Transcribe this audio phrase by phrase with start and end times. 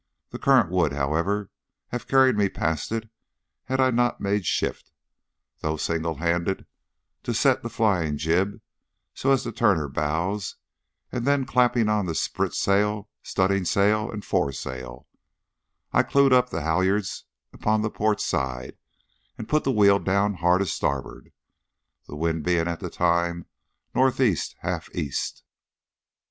[0.31, 1.51] The current would, however,
[1.89, 3.07] have carried me past it
[3.65, 4.91] had I not made shift,
[5.59, 6.65] though single handed,
[7.21, 8.61] to set the flying jib
[9.13, 10.55] so as to turn her bows,
[11.11, 15.07] and then clapping on the sprit sail, studding sail, and fore sail,
[15.93, 18.77] I clewed up the halliards upon the port side,
[19.37, 21.31] and put the wheel down hard a starboard,
[22.07, 23.45] the wind being at the time
[23.93, 25.43] north east half east."